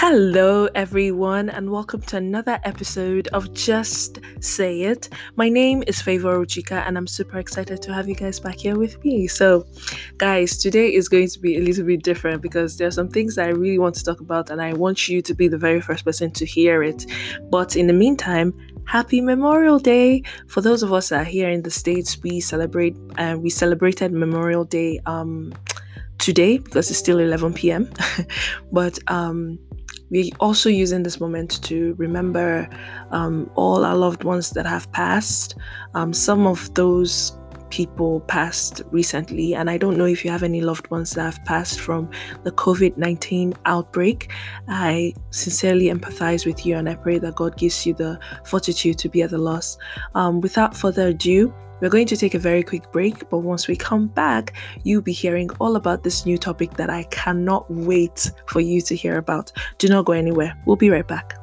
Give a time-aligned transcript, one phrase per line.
[0.00, 5.08] Hello, everyone, and welcome to another episode of Just Say It.
[5.34, 8.78] My name is Favour Ojika, and I'm super excited to have you guys back here
[8.78, 9.26] with me.
[9.26, 9.66] So,
[10.16, 13.34] guys, today is going to be a little bit different because there are some things
[13.34, 15.80] that I really want to talk about, and I want you to be the very
[15.80, 17.04] first person to hear it.
[17.50, 18.54] But in the meantime,
[18.84, 22.96] happy memorial day for those of us that are here in the states we celebrate
[23.18, 25.52] uh, we celebrated memorial day um
[26.16, 27.90] today because it's still 11 p.m
[28.72, 29.58] but um
[30.10, 32.68] we're also using this moment to remember
[33.10, 35.56] um, all our loved ones that have passed.
[35.94, 37.38] Um, some of those
[37.70, 41.44] people passed recently, and I don't know if you have any loved ones that have
[41.44, 42.10] passed from
[42.44, 44.30] the COVID 19 outbreak.
[44.68, 49.08] I sincerely empathize with you, and I pray that God gives you the fortitude to
[49.08, 49.78] be at the loss.
[50.14, 53.76] Um, without further ado, we're going to take a very quick break, but once we
[53.76, 58.60] come back, you'll be hearing all about this new topic that I cannot wait for
[58.60, 59.52] you to hear about.
[59.78, 60.56] Do not go anywhere.
[60.66, 61.37] We'll be right back.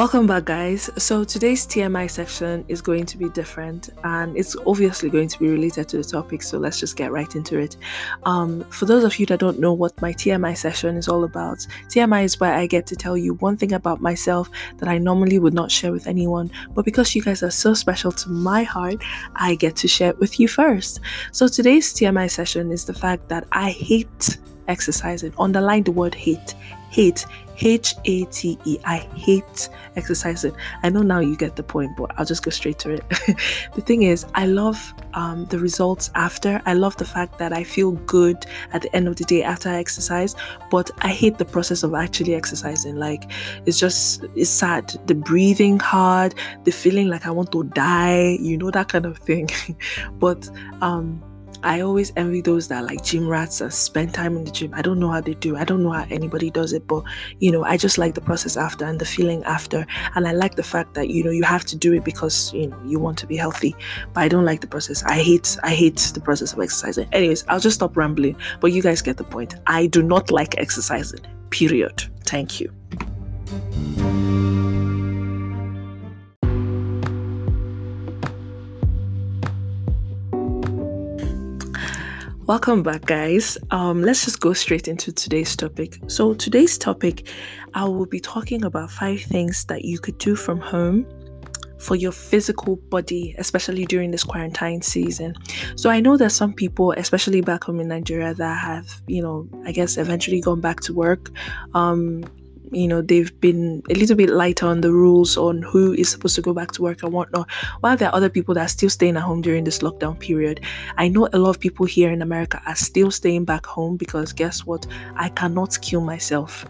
[0.00, 0.88] Welcome back, guys.
[0.96, 5.50] So, today's TMI section is going to be different and it's obviously going to be
[5.50, 6.42] related to the topic.
[6.42, 7.76] So, let's just get right into it.
[8.22, 11.58] Um, for those of you that don't know what my TMI session is all about,
[11.88, 14.48] TMI is where I get to tell you one thing about myself
[14.78, 16.50] that I normally would not share with anyone.
[16.72, 19.04] But because you guys are so special to my heart,
[19.34, 21.00] I get to share it with you first.
[21.30, 25.34] So, today's TMI session is the fact that I hate exercising.
[25.38, 26.54] Underline the word hate.
[26.90, 27.24] Hate.
[27.62, 28.78] H A T E.
[28.84, 30.54] I hate exercising.
[30.82, 33.08] I know now you get the point, but I'll just go straight to it.
[33.74, 36.62] the thing is, I love um, the results after.
[36.66, 39.68] I love the fact that I feel good at the end of the day after
[39.68, 40.34] I exercise,
[40.70, 42.96] but I hate the process of actually exercising.
[42.96, 43.30] Like,
[43.66, 44.88] it's just, it's sad.
[45.06, 49.18] The breathing hard, the feeling like I want to die, you know, that kind of
[49.18, 49.50] thing.
[50.12, 50.48] but,
[50.80, 51.22] um,
[51.62, 54.72] I always envy those that like gym rats and spend time in the gym.
[54.74, 55.56] I don't know how they do.
[55.56, 57.02] I don't know how anybody does it, but
[57.38, 59.86] you know, I just like the process after and the feeling after.
[60.14, 62.66] And I like the fact that you know you have to do it because you
[62.66, 63.74] know you want to be healthy.
[64.12, 65.02] But I don't like the process.
[65.04, 67.08] I hate I hate the process of exercising.
[67.12, 68.36] Anyways, I'll just stop rambling.
[68.60, 69.54] But you guys get the point.
[69.66, 71.20] I do not like exercising.
[71.50, 72.04] Period.
[72.24, 72.72] Thank you.
[82.50, 83.56] Welcome back, guys.
[83.70, 85.96] Um, let's just go straight into today's topic.
[86.08, 87.28] So, today's topic,
[87.74, 91.06] I will be talking about five things that you could do from home
[91.78, 95.36] for your physical body, especially during this quarantine season.
[95.76, 99.48] So, I know that some people, especially back home in Nigeria, that have, you know,
[99.64, 101.30] I guess eventually gone back to work,
[101.74, 102.24] um,
[102.70, 106.34] you know they've been a little bit lighter on the rules on who is supposed
[106.34, 107.50] to go back to work and whatnot
[107.80, 110.60] while there are other people that are still staying at home during this lockdown period.
[110.96, 114.32] I know a lot of people here in america are still staying back home because
[114.32, 114.86] guess what?
[115.16, 116.64] I cannot kill myself.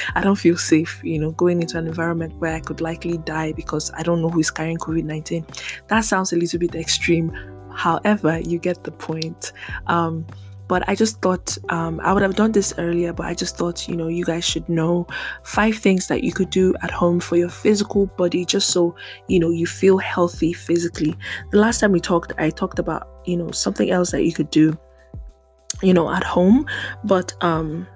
[0.14, 3.52] I don't feel safe you know going into an environment where i could likely die
[3.52, 5.44] because i don't know who is carrying covid-19
[5.88, 7.32] that sounds a little bit extreme.
[7.72, 9.52] However you get the point.
[9.86, 10.26] Um
[10.68, 13.88] but I just thought um, I would have done this earlier, but I just thought,
[13.88, 15.06] you know, you guys should know
[15.42, 18.94] five things that you could do at home for your physical body, just so,
[19.28, 21.16] you know, you feel healthy physically.
[21.50, 24.50] The last time we talked, I talked about, you know, something else that you could
[24.50, 24.76] do,
[25.82, 26.66] you know, at home,
[27.04, 27.86] but, um,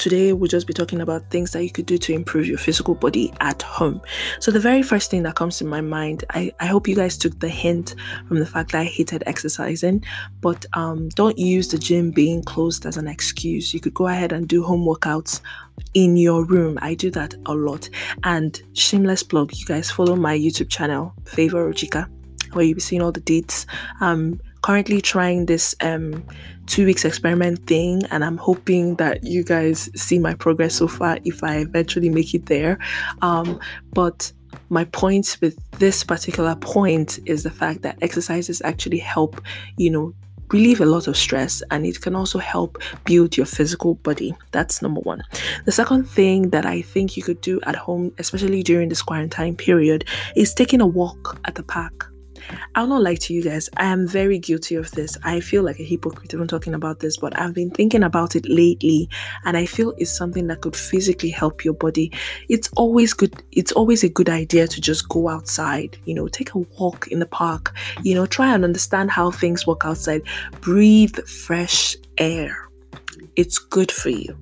[0.00, 2.94] Today, we'll just be talking about things that you could do to improve your physical
[2.94, 4.00] body at home.
[4.38, 7.18] So, the very first thing that comes to my mind, I, I hope you guys
[7.18, 7.94] took the hint
[8.26, 10.02] from the fact that I hated exercising,
[10.40, 13.74] but um, don't use the gym being closed as an excuse.
[13.74, 15.42] You could go ahead and do home workouts
[15.92, 16.78] in your room.
[16.80, 17.90] I do that a lot.
[18.24, 22.08] And shameless plug, you guys follow my YouTube channel, Favour Ojika,
[22.54, 23.66] where you'll be seeing all the dates.
[24.00, 26.24] Um, currently trying this um
[26.66, 31.18] two weeks experiment thing and i'm hoping that you guys see my progress so far
[31.24, 32.78] if i eventually make it there
[33.22, 33.58] um
[33.92, 34.32] but
[34.68, 39.40] my point with this particular point is the fact that exercises actually help
[39.76, 40.14] you know
[40.52, 44.34] relieve a lot of stress and it can also help build your physical body.
[44.52, 45.22] That's number one.
[45.64, 49.56] The second thing that I think you could do at home, especially during this quarantine
[49.56, 50.04] period,
[50.36, 52.12] is taking a walk at the park.
[52.74, 55.16] I'll not lie to you guys, I am very guilty of this.
[55.22, 58.48] I feel like a hypocrite even talking about this, but I've been thinking about it
[58.48, 59.08] lately
[59.44, 62.12] and I feel it's something that could physically help your body.
[62.48, 66.54] It's always good, it's always a good idea to just go outside, you know, take
[66.54, 70.22] a walk in the park, you know, try and understand how things work outside,
[70.60, 72.68] breathe fresh air.
[73.36, 74.36] It's good for you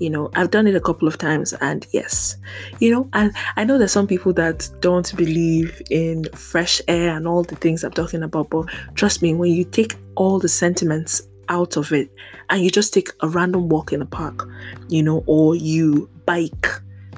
[0.00, 2.36] you know i've done it a couple of times and yes
[2.80, 7.28] you know and i know there's some people that don't believe in fresh air and
[7.28, 11.22] all the things i'm talking about but trust me when you take all the sentiments
[11.48, 12.10] out of it
[12.48, 14.48] and you just take a random walk in the park
[14.88, 16.68] you know or you bike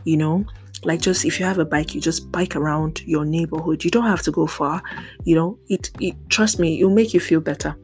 [0.05, 0.45] you know
[0.85, 3.85] like just if you have a bike you just bike around your neighborhood.
[3.85, 4.83] You don't have to go far
[5.25, 7.77] you know it, it trust me it'll make you feel better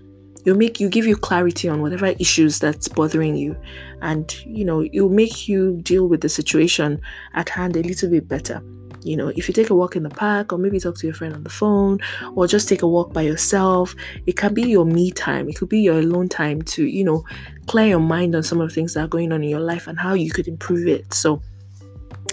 [0.45, 3.57] it'll make you give you clarity on whatever issues that's bothering you.
[4.03, 7.01] And you know it'll make you deal with the situation
[7.35, 8.63] at hand a little bit better.
[9.03, 11.15] You know if you take a walk in the park or maybe talk to your
[11.15, 12.01] friend on the phone
[12.35, 13.95] or just take a walk by yourself
[14.27, 15.49] it can be your me time.
[15.49, 17.25] It could be your alone time to you know
[17.67, 19.87] clear your mind on some of the things that are going on in your life
[19.87, 21.15] and how you could improve it.
[21.15, 21.43] So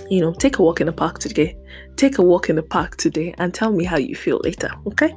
[0.09, 1.57] you know, take a walk in the park today.
[1.95, 5.13] Take a walk in the park today and tell me how you feel later, okay?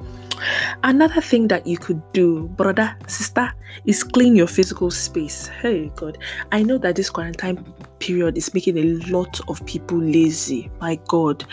[0.85, 3.53] Another thing that you could do, brother, sister,
[3.85, 5.49] is clean your physical space.
[5.49, 6.19] Hey, God.
[6.53, 7.65] I know that this quarantine
[7.99, 10.71] period is making a lot of people lazy.
[10.81, 11.45] My God.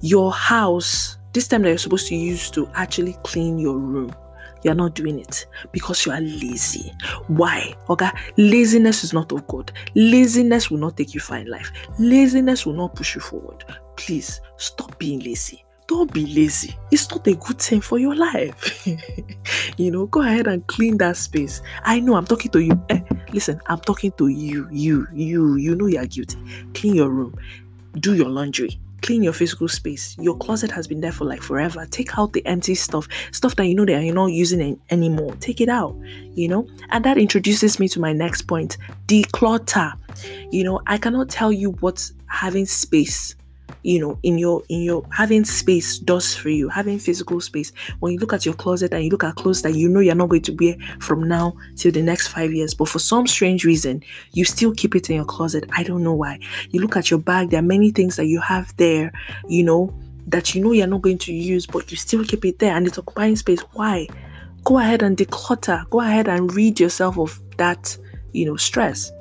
[0.00, 4.14] Your house, this time that you're supposed to use to actually clean your room,
[4.62, 6.92] you're not doing it because you are lazy.
[7.28, 7.74] Why?
[7.88, 9.70] Okay, laziness is not of God.
[9.94, 11.70] Laziness will not take you far in life.
[11.98, 13.64] Laziness will not push you forward.
[13.96, 15.64] Please stop being lazy.
[15.86, 16.76] Don't be lazy.
[16.90, 18.86] It's not a good thing for your life.
[19.76, 21.62] you know, go ahead and clean that space.
[21.84, 22.80] I know I'm talking to you.
[22.88, 23.00] Eh,
[23.32, 24.68] listen, I'm talking to you.
[24.72, 26.38] You, you, you know you're guilty.
[26.74, 27.34] Clean your room.
[28.00, 30.16] Do your laundry clean your physical space.
[30.18, 31.86] Your closet has been there for like forever.
[31.86, 35.36] Take out the empty stuff, stuff that you know that you're not using anymore.
[35.38, 35.96] Take it out,
[36.34, 36.66] you know?
[36.90, 39.92] And that introduces me to my next point declutter.
[40.50, 43.36] You know, I cannot tell you what having space
[43.86, 46.68] you know in your in your having space does for you.
[46.68, 49.74] Having physical space when you look at your closet and you look at clothes that
[49.74, 52.88] you know you're not going to wear from now till the next five years but
[52.88, 54.02] for some strange reason
[54.32, 55.70] you still keep it in your closet.
[55.72, 56.40] I don't know why.
[56.70, 59.12] You look at your bag there are many things that you have there
[59.48, 59.96] you know
[60.26, 62.88] that you know you're not going to use but you still keep it there and
[62.88, 63.60] it's occupying space.
[63.74, 64.08] Why?
[64.64, 65.88] Go ahead and declutter.
[65.90, 67.96] Go ahead and rid yourself of that
[68.32, 69.12] you know stress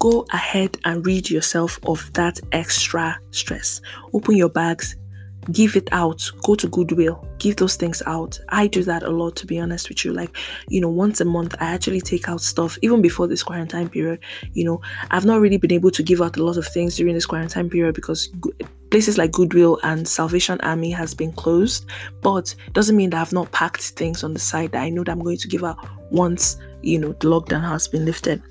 [0.00, 3.80] go ahead and rid yourself of that extra stress.
[4.12, 4.96] Open your bags,
[5.52, 8.40] give it out, go to Goodwill, give those things out.
[8.48, 10.12] I do that a lot, to be honest with you.
[10.12, 10.34] Like,
[10.68, 14.20] you know, once a month, I actually take out stuff, even before this quarantine period.
[14.54, 14.80] You know,
[15.10, 17.68] I've not really been able to give out a lot of things during this quarantine
[17.68, 18.30] period because
[18.90, 21.84] places like Goodwill and Salvation Army has been closed,
[22.22, 25.12] but doesn't mean that I've not packed things on the side that I know that
[25.12, 25.78] I'm going to give out
[26.10, 28.42] once, you know, the lockdown has been lifted.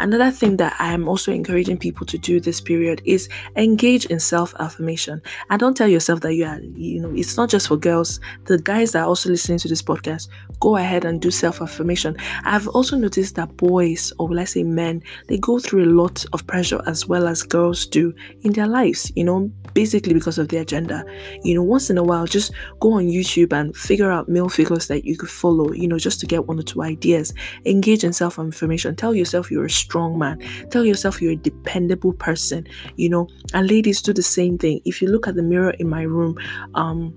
[0.00, 4.20] Another thing that I am also encouraging people to do this period is engage in
[4.20, 5.22] self affirmation.
[5.50, 8.20] And don't tell yourself that you are, you know, it's not just for girls.
[8.44, 10.28] The guys that are also listening to this podcast,
[10.60, 12.16] go ahead and do self affirmation.
[12.44, 16.46] I've also noticed that boys, or let's say men, they go through a lot of
[16.46, 20.64] pressure as well as girls do in their lives, you know, basically because of their
[20.64, 21.04] gender.
[21.42, 24.88] You know, once in a while, just go on YouTube and figure out male figures
[24.88, 27.34] that you could follow, you know, just to get one or two ideas.
[27.64, 28.96] Engage in self affirmation.
[28.96, 30.38] Tell yourself you're a strong man.
[30.70, 32.66] Tell yourself you're a dependable person,
[32.96, 33.28] you know.
[33.54, 34.80] And ladies do the same thing.
[34.84, 36.38] If you look at the mirror in my room,
[36.74, 37.14] um,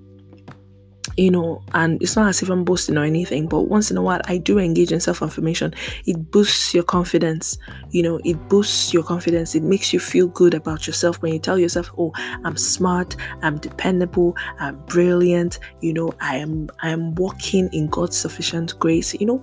[1.17, 4.01] you know, and it's not as if I'm boasting or anything, but once in a
[4.01, 5.73] while I do engage in self affirmation.
[6.05, 7.57] It boosts your confidence,
[7.91, 9.55] you know, it boosts your confidence.
[9.55, 12.11] It makes you feel good about yourself when you tell yourself, Oh,
[12.43, 18.17] I'm smart, I'm dependable, I'm brilliant, you know, I am I am walking in God's
[18.17, 19.41] sufficient grace, you know.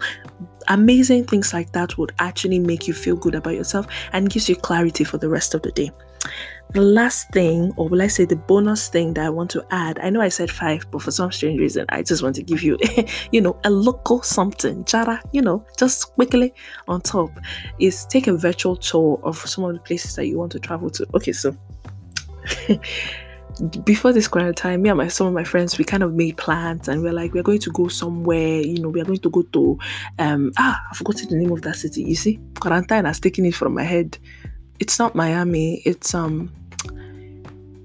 [0.68, 4.54] Amazing things like that would actually make you feel good about yourself and gives you
[4.54, 5.90] clarity for the rest of the day.
[6.70, 9.98] The last thing, or will I say the bonus thing that I want to add,
[9.98, 12.62] I know I said five, but for some strange reason, I just want to give
[12.62, 12.78] you,
[13.30, 16.54] you know, a local something, jara, you know, just quickly
[16.88, 17.30] on top,
[17.78, 20.88] is take a virtual tour of some of the places that you want to travel
[20.90, 21.06] to.
[21.14, 21.54] Okay, so
[23.84, 26.88] before this quarantine, me and my some of my friends, we kind of made plans
[26.88, 29.30] and we are like, we're going to go somewhere, you know, we are going to
[29.30, 29.78] go to
[30.18, 32.02] um ah, I forgot the name of that city.
[32.02, 34.18] You see, quarantine has taken it from my head.
[34.78, 36.52] It's not Miami, it's um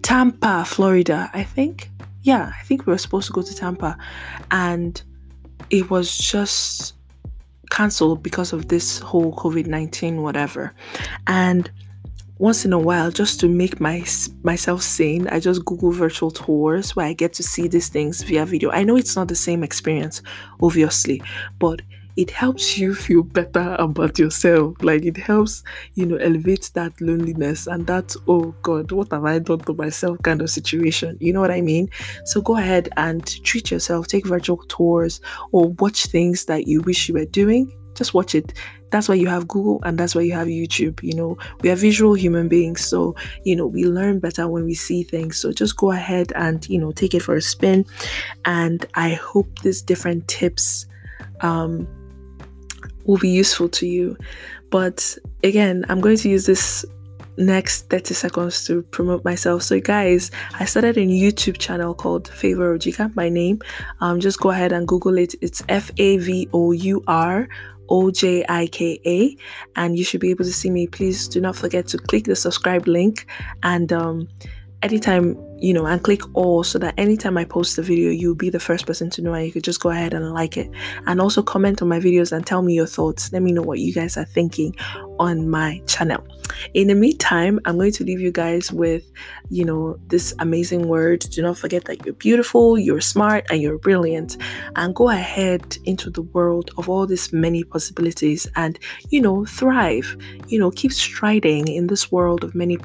[0.01, 1.89] Tampa, Florida, I think.
[2.24, 3.98] Yeah, I think we were supposed to go to Tampa
[4.51, 5.01] and
[5.70, 6.94] it was just
[7.70, 10.74] cancelled because of this whole COVID 19 whatever.
[11.27, 11.70] And
[12.39, 14.03] once in a while just to make my
[14.44, 18.46] myself sane i just google virtual tours where i get to see these things via
[18.46, 20.22] video i know it's not the same experience
[20.62, 21.22] obviously
[21.58, 21.82] but
[22.18, 27.68] it helps you feel better about yourself like it helps you know elevate that loneliness
[27.68, 31.40] and that oh god what have i done to myself kind of situation you know
[31.40, 31.88] what i mean
[32.26, 35.22] so go ahead and treat yourself take virtual tours
[35.52, 38.54] or watch things that you wish you were doing just watch it
[38.90, 41.04] that's why you have Google and that's why you have YouTube.
[41.04, 44.76] You know, we are visual human beings, so you know, we learn better when we
[44.76, 45.38] see things.
[45.38, 47.86] So just go ahead and you know, take it for a spin.
[48.46, 50.86] And I hope these different tips
[51.42, 51.88] um,
[53.08, 54.18] will be useful to you.
[54.70, 56.86] But again, I'm going to use this
[57.38, 59.64] next 30 seconds to promote myself.
[59.64, 63.62] So, guys, I started a YouTube channel called Favour Ojika, my name.
[64.02, 65.36] Um, just go ahead and Google it.
[65.42, 67.48] It's F A V O U R
[67.90, 69.38] O J I K A,
[69.76, 70.88] and you should be able to see me.
[70.88, 73.26] Please do not forget to click the subscribe link
[73.64, 74.28] and um,
[74.82, 78.50] anytime you know and click all so that anytime i post a video you'll be
[78.50, 80.70] the first person to know and you could just go ahead and like it.
[81.06, 83.32] And also comment on my videos and tell me your thoughts.
[83.32, 84.76] Let me know what you guys are thinking
[85.20, 86.26] on my channel.
[86.74, 89.04] In the meantime i'm going to leave you guys with
[89.50, 91.20] you know this amazing word.
[91.20, 94.38] Do not forget that you're beautiful you're smart and you're brilliant.
[94.76, 98.78] And go ahead into the world of all these many possibilities and
[99.10, 100.18] you know thrive.
[100.48, 102.78] You know keep striding in this world of many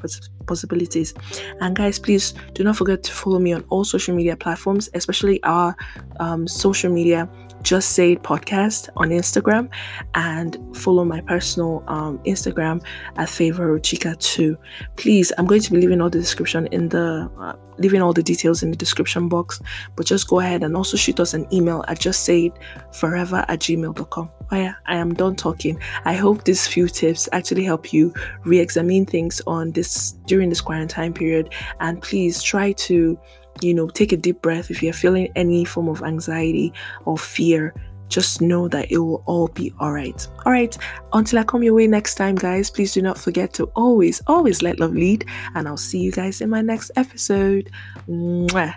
[0.45, 1.13] possibilities.
[1.61, 5.41] And guys, please do not forget to follow me on all social media platforms, especially
[5.43, 5.75] our
[6.19, 7.29] um, social media
[7.63, 9.69] just say podcast on Instagram
[10.13, 12.83] and follow my personal um, Instagram
[13.17, 14.57] at favor chica 2
[14.95, 18.21] please i'm going to be leaving all the description in the uh, leaving all the
[18.21, 19.59] details in the description box
[19.95, 22.51] but just go ahead and also shoot us an email at just say
[22.91, 25.79] forever at gmail.com oh yeah i am done talking.
[26.05, 28.13] I hope these few tips actually help you
[28.45, 33.17] re-examine things on this during this quarantine period and please try to
[33.61, 34.71] you know, take a deep breath.
[34.71, 36.73] If you're feeling any form of anxiety
[37.05, 37.73] or fear,
[38.09, 40.27] just know that it will all be all right.
[40.45, 40.77] All right,
[41.13, 44.61] until I come your way next time, guys, please do not forget to always, always
[44.61, 45.25] let love lead.
[45.55, 47.71] And I'll see you guys in my next episode.
[48.07, 48.75] Mwah.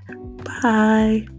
[0.63, 1.36] Bye.